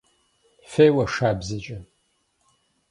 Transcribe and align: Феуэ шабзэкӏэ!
Феуэ 0.71 1.05
шабзэкӏэ! 1.13 1.77